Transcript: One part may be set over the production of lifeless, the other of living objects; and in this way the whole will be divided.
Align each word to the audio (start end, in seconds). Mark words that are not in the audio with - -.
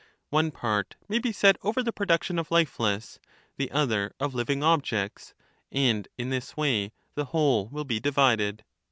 One 0.31 0.49
part 0.49 0.95
may 1.07 1.19
be 1.19 1.31
set 1.31 1.57
over 1.61 1.83
the 1.83 1.91
production 1.93 2.39
of 2.39 2.49
lifeless, 2.49 3.19
the 3.57 3.69
other 3.69 4.15
of 4.19 4.33
living 4.33 4.63
objects; 4.63 5.35
and 5.71 6.07
in 6.17 6.31
this 6.31 6.57
way 6.57 6.91
the 7.13 7.25
whole 7.25 7.67
will 7.67 7.85
be 7.85 7.99
divided. 7.99 8.63